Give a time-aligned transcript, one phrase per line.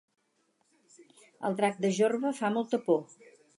[1.51, 3.01] El drac de Jorba fa molta por